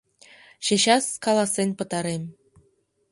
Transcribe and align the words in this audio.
Чечас 0.65 1.05
каласен 1.23 1.69
пытарем... 1.77 2.23